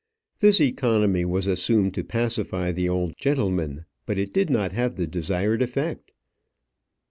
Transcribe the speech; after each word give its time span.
This 0.39 0.59
economy 0.59 1.25
was 1.25 1.45
assumed 1.45 1.93
to 1.93 2.03
pacify 2.03 2.71
the 2.71 2.89
old 2.89 3.13
gentleman; 3.21 3.85
but 4.07 4.17
it 4.17 4.33
did 4.33 4.49
not 4.49 4.71
have 4.71 4.95
the 4.95 5.05
desired 5.05 5.61
effect. 5.61 6.09